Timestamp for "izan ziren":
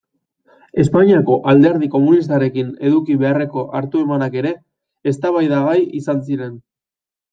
6.01-6.61